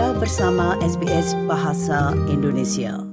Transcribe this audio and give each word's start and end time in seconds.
Anda 0.00 0.16
bersama 0.16 0.80
SBS 0.80 1.36
Bahasa 1.44 2.16
Indonesia. 2.32 3.04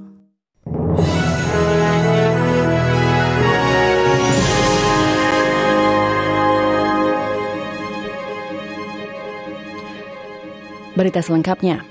Berita 10.96 11.20
selengkapnya. 11.20 11.84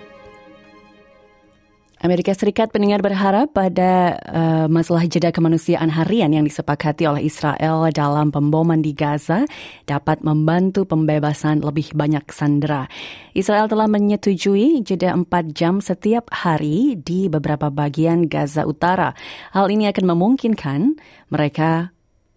Amerika 1.98 2.29
Serikat 2.38 2.70
pendengar 2.70 3.02
berharap 3.02 3.57
pada 3.57 4.21
uh, 4.21 4.66
masalah 4.70 5.02
jeda 5.09 5.34
kemanusiaan 5.34 5.89
harian 5.89 6.29
yang 6.29 6.46
disepakati 6.46 7.09
oleh 7.09 7.25
Israel 7.25 7.89
dalam 7.89 8.29
pemboman 8.29 8.86
di 8.86 8.93
Gaza 8.93 9.50
dapat 9.89 10.21
membantu 10.21 10.86
pembebasan 10.86 11.65
lebih 11.65 11.97
banyak 11.97 12.21
sandera. 12.29 12.86
Israel 13.33 13.65
telah 13.65 13.89
menyetujui 13.89 14.86
jeda 14.86 15.18
4 15.18 15.25
jam 15.57 15.82
setiap 15.82 16.29
hari 16.29 17.01
di 17.01 17.33
beberapa 17.33 17.73
bagian 17.73 18.29
Gaza 18.29 18.70
Utara. 18.70 19.18
Hal 19.57 19.73
ini 19.73 19.89
akan 19.89 20.06
memungkinkan 20.14 21.01
mereka 21.34 21.89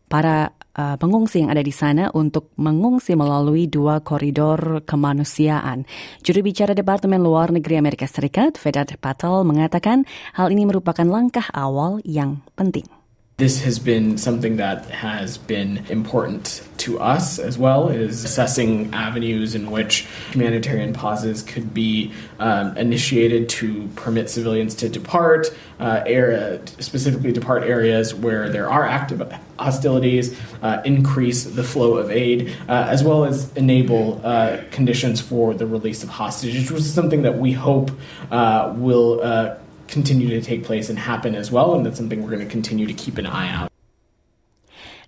para 0.09 0.57
uh, 0.81 0.97
pengungsi 0.97 1.45
yang 1.45 1.53
ada 1.53 1.61
di 1.61 1.75
sana 1.75 2.09
untuk 2.17 2.57
mengungsi 2.57 3.13
melalui 3.13 3.69
dua 3.69 4.01
koridor 4.01 4.81
kemanusiaan. 4.89 5.85
Juru 6.25 6.41
bicara 6.41 6.73
Departemen 6.73 7.21
Luar 7.21 7.53
Negeri 7.53 7.77
Amerika 7.77 8.09
Serikat, 8.09 8.57
Vedat 8.57 8.97
Patel, 8.97 9.45
mengatakan 9.45 10.09
hal 10.33 10.49
ini 10.49 10.65
merupakan 10.65 11.05
langkah 11.05 11.45
awal 11.53 12.01
yang 12.09 12.41
penting. 12.57 13.00
This 13.41 13.63
has 13.63 13.79
been 13.79 14.19
something 14.19 14.59
that 14.59 14.85
has 14.91 15.39
been 15.39 15.87
important 15.89 16.61
to 16.77 17.01
us 17.01 17.39
as 17.39 17.57
well, 17.57 17.89
is 17.89 18.23
assessing 18.23 18.93
avenues 18.93 19.55
in 19.55 19.71
which 19.71 20.07
humanitarian 20.33 20.93
pauses 20.93 21.41
could 21.43 21.73
be 21.73 22.13
um, 22.39 22.77
initiated 22.77 23.49
to 23.49 23.89
permit 23.97 24.29
civilians 24.29 24.75
to 24.75 24.91
depart, 24.91 25.57
uh, 25.79 26.03
area, 26.05 26.61
specifically 26.67 27.33
depart 27.33 27.63
areas 27.63 28.15
where 28.15 28.51
there 28.51 28.69
are 28.69 28.85
active 28.85 29.23
hostilities, 29.59 30.39
uh, 30.61 30.83
increase 30.85 31.45
the 31.45 31.65
flow 31.65 31.97
of 31.97 32.11
aid, 32.11 32.55
uh, 32.69 32.89
as 32.91 33.03
well 33.03 33.25
as 33.25 33.51
enable 33.57 34.21
uh, 34.23 34.59
conditions 34.71 35.19
for 35.19 35.55
the 35.55 35.67
release 35.67 36.03
of 36.03 36.11
hostages, 36.11 36.71
which 36.71 36.83
is 36.83 36.93
something 36.93 37.23
that 37.23 37.39
we 37.39 37.53
hope 37.53 37.91
uh, 38.31 38.75
will 38.77 39.23
uh, 39.23 39.57
continue 39.91 40.31
to 40.31 40.41
take 40.41 40.63
place 40.63 40.87
and 40.89 40.97
happen 40.97 41.35
as 41.35 41.51
well, 41.51 41.75
and 41.75 41.83
that's 41.83 41.99
something 41.99 42.23
we're 42.23 42.31
going 42.31 42.47
to 42.47 42.49
continue 42.49 42.87
to 42.87 42.95
keep 42.95 43.19
an 43.19 43.27
eye 43.27 43.51
out. 43.51 43.71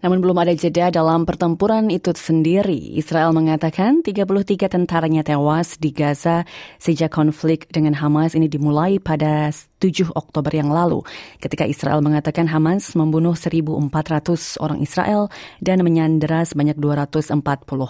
Namun 0.02 0.19
belum 0.19 0.34
ada 0.34 0.50
jeda 0.50 0.91
dalam 0.91 1.22
pertempuran 1.22 1.86
itu 1.86 2.11
sendiri. 2.11 2.98
Israel 2.98 3.30
mengatakan 3.30 4.02
33 4.02 4.66
tentaranya 4.66 5.22
tewas 5.22 5.78
di 5.78 5.94
Gaza 5.94 6.42
sejak 6.83 7.14
konflik 7.14 7.70
dengan 7.70 7.94
Hamas 7.94 8.34
ini 8.34 8.50
dimulai 8.50 8.98
pada 8.98 9.55
7 9.78 10.11
Oktober 10.11 10.50
yang 10.50 10.74
lalu. 10.74 11.06
Ketika 11.39 11.70
Israel 11.70 12.02
mengatakan 12.02 12.50
Hamas 12.50 12.98
membunuh 12.98 13.39
1.400 13.39 14.58
orang 14.58 14.83
Israel 14.83 15.30
dan 15.62 15.86
menyandera 15.86 16.42
sebanyak 16.42 16.74
240 16.83 17.39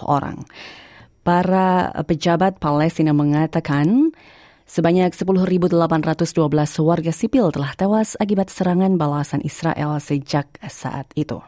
orang. 0.05 0.45
Para 1.25 1.89
pejabat 2.05 2.61
Palestina 2.61 3.09
mengatakan 3.09 4.13
Sebanyak 4.63 5.11
10.812 5.11 5.69
warga 6.81 7.11
sipil 7.11 7.51
telah 7.51 7.75
tewas 7.75 8.15
akibat 8.15 8.47
serangan 8.47 8.95
balasan 8.95 9.43
Israel 9.43 9.99
sejak 9.99 10.47
saat 10.71 11.11
itu. 11.19 11.43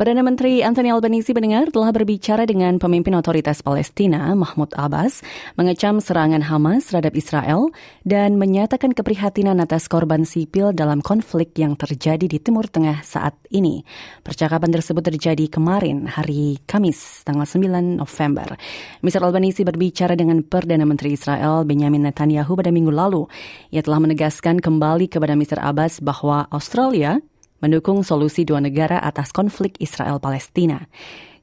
Perdana 0.00 0.24
Menteri 0.24 0.64
Anthony 0.64 0.88
Albanese 0.88 1.36
mendengar 1.36 1.68
telah 1.68 1.92
berbicara 1.92 2.48
dengan 2.48 2.80
pemimpin 2.80 3.12
otoritas 3.20 3.60
Palestina, 3.60 4.32
Mahmud 4.32 4.72
Abbas, 4.72 5.20
mengecam 5.60 6.00
serangan 6.00 6.40
Hamas 6.40 6.88
terhadap 6.88 7.12
Israel 7.12 7.68
dan 8.08 8.40
menyatakan 8.40 8.96
keprihatinan 8.96 9.60
atas 9.60 9.92
korban 9.92 10.24
sipil 10.24 10.72
dalam 10.72 11.04
konflik 11.04 11.52
yang 11.60 11.76
terjadi 11.76 12.24
di 12.24 12.40
Timur 12.40 12.64
Tengah 12.64 13.04
saat 13.04 13.36
ini. 13.52 13.84
Percakapan 14.24 14.72
tersebut 14.72 15.04
terjadi 15.04 15.52
kemarin, 15.52 16.08
hari 16.08 16.64
Kamis, 16.64 17.20
tanggal 17.28 17.44
9 17.44 18.00
November. 18.00 18.56
Mr. 19.04 19.20
Albanese 19.20 19.68
berbicara 19.68 20.16
dengan 20.16 20.40
Perdana 20.40 20.88
Menteri 20.88 21.12
Israel, 21.12 21.68
Benjamin 21.68 22.08
Netanyahu 22.08 22.56
pada 22.56 22.72
minggu 22.72 22.88
lalu. 22.88 23.28
Ia 23.68 23.84
telah 23.84 24.00
menegaskan 24.00 24.64
kembali 24.64 25.12
kepada 25.12 25.36
Mr. 25.36 25.60
Abbas 25.60 26.00
bahwa 26.00 26.48
Australia 26.48 27.20
mendukung 27.60 28.02
solusi 28.02 28.42
dua 28.44 28.60
negara 28.60 28.98
atas 29.00 29.30
konflik 29.32 29.76
Israel-Palestina. 29.78 30.88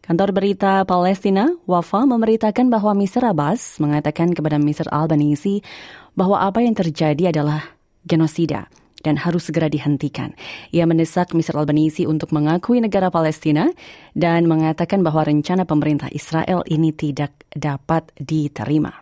Kantor 0.03 0.31
berita 0.31 0.88
Palestina, 0.88 1.51
Wafa, 1.67 2.07
memberitakan 2.07 2.72
bahwa 2.72 2.95
Mr. 2.95 3.28
Abbas 3.28 3.78
mengatakan 3.83 4.31
kepada 4.31 4.55
Mr. 4.55 4.88
Albanese 4.88 5.59
bahwa 6.16 6.39
apa 6.41 6.63
yang 6.63 6.73
terjadi 6.73 7.35
adalah 7.35 7.75
genosida 8.07 8.72
dan 9.03 9.19
harus 9.19 9.51
segera 9.51 9.67
dihentikan. 9.67 10.33
Ia 10.72 10.88
mendesak 10.88 11.35
Mr. 11.35 11.59
Albanese 11.59 12.07
untuk 12.07 12.31
mengakui 12.31 12.79
negara 12.79 13.11
Palestina 13.11 13.69
dan 14.16 14.47
mengatakan 14.47 15.03
bahwa 15.03 15.28
rencana 15.28 15.67
pemerintah 15.67 16.09
Israel 16.16 16.63
ini 16.72 16.95
tidak 16.95 17.35
dapat 17.51 18.09
diterima. 18.17 18.95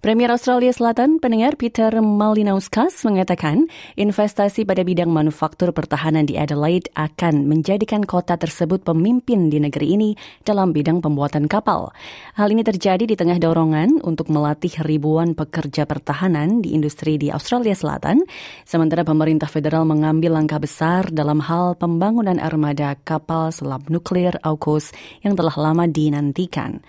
Premier 0.00 0.32
Australia 0.32 0.72
Selatan, 0.72 1.20
pendengar 1.20 1.60
Peter 1.60 1.92
Malinauskas 2.00 3.04
mengatakan 3.04 3.68
investasi 4.00 4.64
pada 4.64 4.80
bidang 4.80 5.12
manufaktur 5.12 5.76
pertahanan 5.76 6.24
di 6.24 6.40
Adelaide 6.40 6.88
akan 6.96 7.44
menjadikan 7.44 8.08
kota 8.08 8.40
tersebut 8.40 8.80
pemimpin 8.80 9.52
di 9.52 9.60
negeri 9.60 10.00
ini 10.00 10.10
dalam 10.40 10.72
bidang 10.72 11.04
pembuatan 11.04 11.44
kapal. 11.44 11.92
Hal 12.32 12.48
ini 12.48 12.64
terjadi 12.64 13.04
di 13.04 13.12
tengah 13.12 13.36
dorongan 13.36 14.00
untuk 14.00 14.32
melatih 14.32 14.72
ribuan 14.88 15.36
pekerja 15.36 15.84
pertahanan 15.84 16.64
di 16.64 16.72
industri 16.72 17.20
di 17.20 17.28
Australia 17.28 17.76
Selatan, 17.76 18.24
sementara 18.64 19.04
pemerintah 19.04 19.52
federal 19.52 19.84
mengambil 19.84 20.32
langkah 20.32 20.64
besar 20.64 21.12
dalam 21.12 21.44
hal 21.44 21.76
pembangunan 21.76 22.40
armada 22.40 22.96
kapal 23.04 23.52
selam 23.52 23.84
nuklir 23.92 24.32
AUKUS 24.40 24.96
yang 25.20 25.36
telah 25.36 25.60
lama 25.60 25.84
dinantikan. 25.84 26.80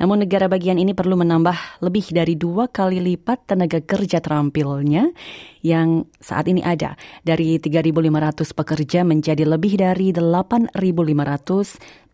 Namun 0.00 0.24
negara 0.24 0.48
bagian 0.48 0.80
ini 0.80 0.96
perlu 0.96 1.12
menambah 1.12 1.84
lebih 1.84 2.16
dari 2.16 2.32
dua 2.32 2.72
kali 2.72 3.04
lipat 3.04 3.52
tenaga 3.52 3.84
kerja 3.84 4.24
terampilnya 4.24 5.12
yang 5.60 6.08
saat 6.16 6.48
ini 6.48 6.64
ada. 6.64 6.96
Dari 7.20 7.60
3.500 7.60 8.56
pekerja 8.56 9.04
menjadi 9.04 9.44
lebih 9.44 9.76
dari 9.76 10.16
8.500 10.16 10.72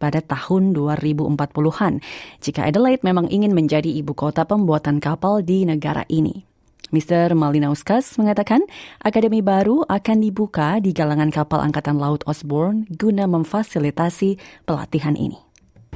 pada 0.03 0.19
tahun 0.19 0.75
2040-an. 0.75 2.03
Jika 2.43 2.67
Adelaide 2.67 3.07
memang 3.07 3.31
ingin 3.31 3.55
menjadi 3.55 3.89
ibu 3.89 4.19
kota 4.19 4.43
pembuatan 4.43 4.99
kapal 4.99 5.47
di 5.47 5.63
negara 5.63 6.03
ini. 6.11 6.43
Mr. 6.91 7.35
Malinauskas 7.39 8.19
mengatakan 8.19 8.63
akademi 9.03 9.43
baru 9.43 9.87
akan 9.87 10.23
dibuka 10.23 10.79
di 10.83 10.95
galangan 10.95 11.31
kapal 11.35 11.63
Angkatan 11.63 11.99
Laut 11.99 12.23
Osborne 12.27 12.87
guna 12.95 13.27
memfasilitasi 13.27 14.39
pelatihan 14.67 15.19
ini. 15.19 15.46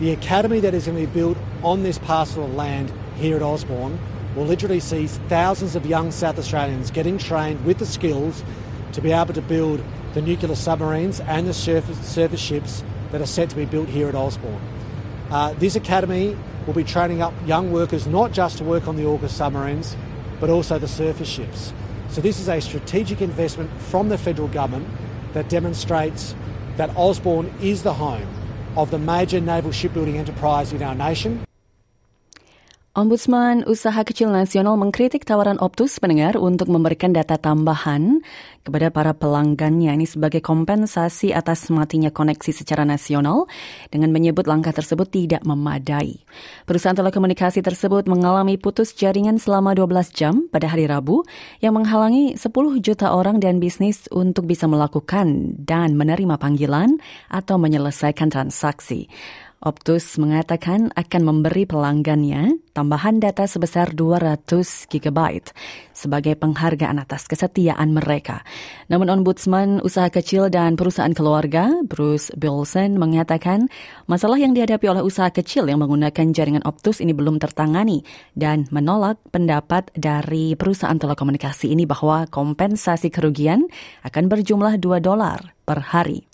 The 0.00 0.12
academy 0.12 0.60
that 0.60 0.72
is 0.72 0.86
going 0.86 0.96
to 0.98 1.06
be 1.06 1.12
built 1.12 1.36
on 1.62 1.82
this 1.82 1.98
parcel 1.98 2.44
of 2.44 2.54
land 2.54 2.90
here 3.16 3.36
at 3.36 3.42
Osborne 3.42 3.98
will 4.34 4.46
literally 4.46 4.80
see 4.80 5.06
thousands 5.06 5.76
of 5.76 5.84
young 5.84 6.10
South 6.10 6.38
Australians 6.38 6.90
getting 6.90 7.18
trained 7.18 7.62
with 7.66 7.76
the 7.78 7.84
skills 7.84 8.42
to 8.92 9.02
be 9.02 9.12
able 9.12 9.34
to 9.34 9.42
build 9.42 9.84
the 10.14 10.22
nuclear 10.22 10.54
submarines 10.54 11.20
and 11.20 11.46
the 11.46 11.52
surface, 11.52 11.98
surface 11.98 12.40
ships 12.40 12.82
that 13.12 13.20
are 13.20 13.26
set 13.26 13.50
to 13.50 13.56
be 13.56 13.66
built 13.66 13.90
here 13.90 14.08
at 14.08 14.14
Osborne. 14.14 14.62
Uh, 15.30 15.52
this 15.58 15.76
academy 15.76 16.34
will 16.66 16.72
be 16.72 16.82
training 16.82 17.20
up 17.20 17.34
young 17.44 17.70
workers 17.70 18.06
not 18.06 18.32
just 18.32 18.56
to 18.56 18.64
work 18.64 18.88
on 18.88 18.96
the 18.96 19.02
AUKUS 19.02 19.28
submarines, 19.28 19.98
but 20.40 20.48
also 20.48 20.78
the 20.78 20.88
surface 20.88 21.28
ships. 21.28 21.74
So 22.08 22.22
this 22.22 22.40
is 22.40 22.48
a 22.48 22.58
strategic 22.62 23.20
investment 23.20 23.70
from 23.82 24.08
the 24.08 24.16
federal 24.16 24.48
government 24.48 24.88
that 25.34 25.50
demonstrates 25.50 26.34
that 26.78 26.88
Osborne 26.96 27.52
is 27.60 27.82
the 27.82 27.92
home 27.92 28.26
of 28.76 28.90
the 28.90 28.98
major 28.98 29.40
naval 29.40 29.72
shipbuilding 29.72 30.18
enterprise 30.18 30.72
in 30.72 30.82
our 30.82 30.94
nation. 30.94 31.44
Ombudsman 33.00 33.64
Usaha 33.64 34.04
Kecil 34.04 34.28
Nasional 34.28 34.76
mengkritik 34.76 35.24
tawaran 35.24 35.56
Optus 35.56 35.96
pendengar 35.96 36.36
untuk 36.36 36.68
memberikan 36.68 37.16
data 37.16 37.40
tambahan 37.40 38.20
kepada 38.60 38.92
para 38.92 39.16
pelanggannya 39.16 39.96
ini 39.96 40.04
sebagai 40.04 40.44
kompensasi 40.44 41.32
atas 41.32 41.72
matinya 41.72 42.12
koneksi 42.12 42.52
secara 42.52 42.84
nasional 42.84 43.48
dengan 43.88 44.12
menyebut 44.12 44.44
langkah 44.44 44.76
tersebut 44.76 45.08
tidak 45.08 45.40
memadai. 45.48 46.20
Perusahaan 46.68 46.92
telekomunikasi 46.92 47.64
tersebut 47.64 48.04
mengalami 48.04 48.60
putus 48.60 48.92
jaringan 48.92 49.40
selama 49.40 49.72
12 49.72 50.12
jam 50.12 50.44
pada 50.52 50.68
hari 50.68 50.84
Rabu 50.84 51.24
yang 51.64 51.80
menghalangi 51.80 52.36
10 52.36 52.52
juta 52.84 53.16
orang 53.16 53.40
dan 53.40 53.64
bisnis 53.64 54.12
untuk 54.12 54.44
bisa 54.44 54.68
melakukan 54.68 55.56
dan 55.56 55.96
menerima 55.96 56.36
panggilan 56.36 57.00
atau 57.32 57.56
menyelesaikan 57.56 58.28
transaksi. 58.28 59.08
Optus 59.60 60.16
mengatakan 60.16 60.88
akan 60.96 61.20
memberi 61.20 61.68
pelanggannya 61.68 62.64
tambahan 62.72 63.20
data 63.20 63.44
sebesar 63.44 63.92
200 63.92 64.48
GB 64.88 65.18
sebagai 65.92 66.32
penghargaan 66.40 66.96
atas 66.96 67.28
kesetiaan 67.28 67.92
mereka. 67.92 68.40
Namun 68.88 69.12
Ombudsman 69.12 69.84
Usaha 69.84 70.08
Kecil 70.08 70.48
dan 70.48 70.80
Perusahaan 70.80 71.12
Keluarga, 71.12 71.76
Bruce 71.84 72.32
Bilson, 72.40 72.96
mengatakan 72.96 73.68
masalah 74.08 74.40
yang 74.40 74.56
dihadapi 74.56 74.88
oleh 74.88 75.04
usaha 75.04 75.28
kecil 75.28 75.68
yang 75.68 75.84
menggunakan 75.84 76.32
jaringan 76.32 76.64
Optus 76.64 77.04
ini 77.04 77.12
belum 77.12 77.36
tertangani 77.36 78.00
dan 78.32 78.64
menolak 78.72 79.20
pendapat 79.28 79.92
dari 79.92 80.56
perusahaan 80.56 80.96
telekomunikasi 80.96 81.68
ini 81.68 81.84
bahwa 81.84 82.24
kompensasi 82.32 83.12
kerugian 83.12 83.68
akan 84.08 84.24
berjumlah 84.24 84.80
2 84.80 85.04
dolar 85.04 85.52
per 85.68 85.84
hari. 85.84 86.24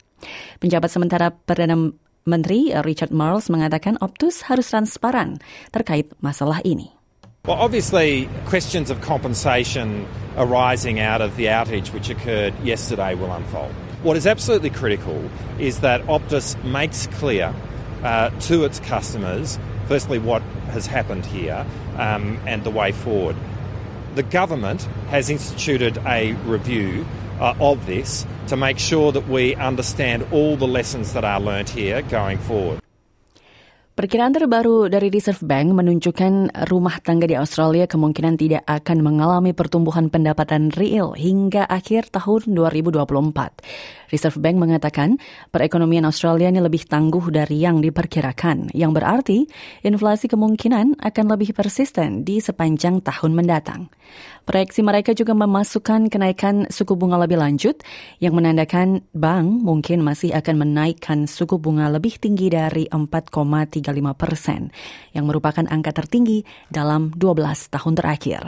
Penjabat 0.62 0.94
sementara 0.94 1.34
Perdana 1.34 1.90
Menteri 2.26 2.74
Richard 2.82 3.14
Marles 3.14 3.46
mengatakan 3.46 4.02
Optus 4.02 4.42
harus 4.50 4.74
transparan 4.74 5.38
terkait 5.70 6.10
masalah 6.18 6.58
ini. 6.66 6.90
Well, 7.46 7.62
obviously, 7.62 8.26
questions 8.50 8.90
of 8.90 8.98
compensation 8.98 10.10
arising 10.34 10.98
out 10.98 11.22
of 11.22 11.38
the 11.38 11.46
outage 11.46 11.94
which 11.94 12.10
occurred 12.10 12.50
yesterday 12.66 13.14
will 13.14 13.30
unfold. 13.30 13.70
What 14.02 14.18
is 14.18 14.26
absolutely 14.26 14.74
critical 14.74 15.22
is 15.62 15.86
that 15.86 16.02
Optus 16.10 16.58
makes 16.66 17.06
clear 17.14 17.54
uh, 18.02 18.34
to 18.50 18.66
its 18.66 18.82
customers, 18.82 19.62
firstly, 19.86 20.18
what 20.18 20.42
has 20.74 20.90
happened 20.90 21.22
here 21.22 21.62
um, 21.94 22.42
and 22.42 22.66
the 22.66 22.74
way 22.74 22.90
forward. 22.90 23.38
The 24.18 24.26
government 24.26 24.82
has 25.14 25.30
instituted 25.30 26.02
a 26.02 26.34
review 26.42 27.06
uh, 27.38 27.54
of 27.60 27.86
this 27.86 28.26
to 28.48 28.56
make 28.56 28.78
sure 28.78 29.12
that 29.12 29.28
we 29.28 29.54
understand 29.56 30.26
all 30.32 30.56
the 30.56 30.66
lessons 30.66 31.12
that 31.12 31.24
are 31.24 31.40
learnt 31.40 31.70
here 31.70 32.02
going 32.02 32.38
forward. 32.38 32.80
Perkiraan 33.96 34.28
terbaru 34.28 34.92
dari 34.92 35.08
Reserve 35.08 35.40
Bank 35.48 35.72
menunjukkan 35.72 36.68
rumah 36.68 37.00
tangga 37.00 37.24
di 37.24 37.32
Australia 37.32 37.88
kemungkinan 37.88 38.36
tidak 38.36 38.60
akan 38.68 39.00
mengalami 39.00 39.56
pertumbuhan 39.56 40.12
pendapatan 40.12 40.68
real 40.76 41.16
hingga 41.16 41.64
akhir 41.64 42.12
tahun 42.12 42.52
2024. 42.52 42.92
Reserve 44.12 44.38
Bank 44.38 44.60
mengatakan 44.60 45.16
perekonomian 45.48 46.04
Australia 46.04 46.52
ini 46.52 46.60
lebih 46.60 46.84
tangguh 46.84 47.24
dari 47.32 47.64
yang 47.64 47.80
diperkirakan, 47.80 48.76
yang 48.76 48.92
berarti 48.92 49.48
inflasi 49.80 50.28
kemungkinan 50.28 51.00
akan 51.00 51.24
lebih 51.32 51.56
persisten 51.56 52.20
di 52.20 52.44
sepanjang 52.44 53.00
tahun 53.00 53.32
mendatang. 53.32 53.88
Proyeksi 54.46 54.86
mereka 54.86 55.10
juga 55.10 55.34
memasukkan 55.34 56.06
kenaikan 56.06 56.70
suku 56.70 56.94
bunga 56.94 57.18
lebih 57.18 57.42
lanjut 57.42 57.82
yang 58.22 58.38
menandakan 58.38 59.02
bank 59.10 59.66
mungkin 59.66 60.06
masih 60.06 60.30
akan 60.38 60.62
menaikkan 60.62 61.26
suku 61.26 61.58
bunga 61.58 61.90
lebih 61.90 62.14
tinggi 62.22 62.46
dari 62.46 62.86
4,35 62.86 63.85
persen, 64.16 64.72
yang 65.12 65.28
merupakan 65.28 65.62
angka 65.68 65.92
tertinggi 65.92 66.42
dalam 66.72 67.12
12 67.14 67.74
tahun 67.74 67.94
terakhir. 67.94 68.40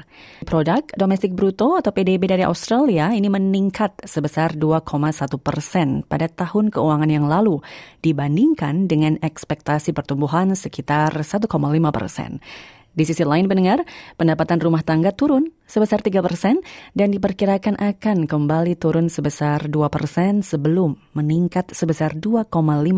Produk 0.42 0.82
domestik 0.96 1.36
bruto 1.36 1.76
atau 1.76 1.92
PDB 1.92 2.26
dari 2.30 2.44
Australia 2.46 3.12
ini 3.12 3.28
meningkat 3.28 4.06
sebesar 4.08 4.56
2,1 4.56 5.38
persen 5.38 6.02
pada 6.06 6.26
tahun 6.30 6.72
keuangan 6.72 7.10
yang 7.10 7.26
lalu 7.28 7.60
dibandingkan 8.00 8.88
dengan 8.88 9.20
ekspektasi 9.20 9.92
pertumbuhan 9.92 10.56
sekitar 10.56 11.12
1,5 11.12 11.46
persen. 11.92 12.40
Di 12.98 13.06
sisi 13.06 13.22
lain 13.22 13.46
pendengar, 13.46 13.86
pendapatan 14.18 14.58
rumah 14.58 14.82
tangga 14.82 15.14
turun 15.14 15.54
sebesar 15.70 16.02
3 16.02 16.18
persen 16.18 16.58
dan 16.98 17.14
diperkirakan 17.14 17.78
akan 17.78 18.26
kembali 18.26 18.74
turun 18.74 19.06
sebesar 19.06 19.70
2 19.70 19.86
persen 19.86 20.42
sebelum 20.42 20.98
meningkat 21.14 21.70
sebesar 21.70 22.18
2,5 22.18 22.50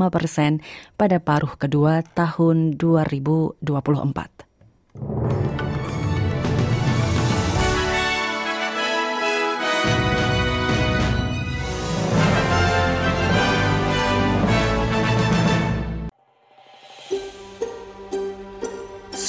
persen 0.09 0.65
pada 0.97 1.21
paruh 1.21 1.53
kedua 1.61 2.01
tahun 2.17 2.81
2024. 2.81 5.60